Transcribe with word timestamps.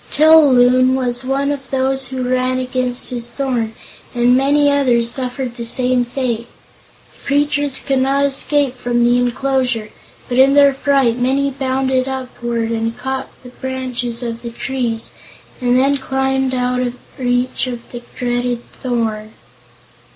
Til 0.09 0.31
Loon 0.51 0.95
was 0.95 1.23
one 1.23 1.51
of 1.51 1.69
those 1.69 2.07
who 2.07 2.27
ran 2.27 2.57
against 2.57 3.11
his 3.11 3.29
thorn 3.29 3.73
and 4.15 4.35
many 4.35 4.67
others 4.71 5.11
suffered 5.11 5.55
the 5.55 5.63
same 5.63 6.03
fate. 6.05 6.47
The 7.13 7.27
creatures 7.27 7.77
could 7.79 7.99
not 7.99 8.25
escape 8.25 8.73
from 8.75 9.03
the 9.03 9.19
enclosure, 9.19 9.89
but 10.27 10.39
in 10.39 10.55
their 10.55 10.73
fright 10.73 11.19
many 11.19 11.51
bounded 11.51 12.07
upward 12.07 12.71
and 12.71 12.97
caught 12.97 13.29
branches 13.61 14.23
of 14.23 14.41
the 14.41 14.49
trees, 14.49 15.11
and 15.61 15.77
then 15.77 15.97
climbed 15.97 16.55
out 16.55 16.79
of 16.81 16.95
reach 17.19 17.67
of 17.67 17.91
the 17.91 18.01
dreaded 18.17 18.63
thorn. 18.71 19.33